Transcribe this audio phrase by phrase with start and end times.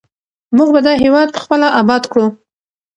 [0.57, 2.25] موږ به دا هېواد پخپله اباد کړو.